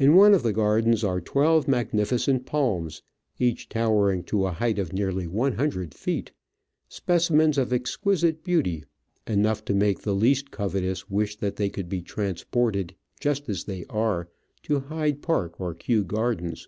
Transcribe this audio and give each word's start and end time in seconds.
In 0.00 0.16
one 0.16 0.34
of 0.34 0.42
the 0.42 0.52
gardens 0.52 1.04
are 1.04 1.20
twelve 1.20 1.68
magnificent 1.68 2.44
palms, 2.44 3.02
each 3.38 3.68
towering 3.68 4.24
to 4.24 4.46
a 4.46 4.50
height 4.50 4.80
of 4.80 4.92
nearly 4.92 5.28
one 5.28 5.52
hundred 5.52 5.94
feet, 5.94 6.32
speci 6.90 7.30
mens 7.30 7.56
of 7.56 7.72
exquisite 7.72 8.42
beauty, 8.42 8.82
enough 9.28 9.64
to 9.66 9.72
make 9.72 10.00
the 10.00 10.12
least 10.12 10.50
covetous 10.50 11.08
wish 11.08 11.36
that 11.36 11.54
they 11.54 11.70
could 11.70 11.88
be 11.88 12.02
transported 12.02 12.96
just 13.20 13.48
as 13.48 13.62
they 13.62 13.84
are 13.88 14.28
to 14.64 14.80
Hyde 14.80 15.22
Park 15.22 15.60
or 15.60 15.72
Kew 15.72 16.02
Gardens. 16.02 16.66